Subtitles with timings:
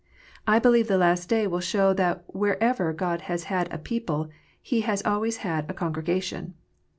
[0.47, 4.81] I believe the last day will show that wherever God has had a people He
[4.81, 6.55] has always had a congregation.